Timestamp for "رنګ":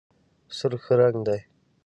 0.99-1.17